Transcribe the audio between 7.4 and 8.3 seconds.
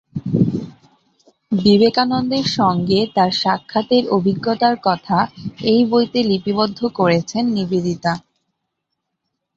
Nivedita.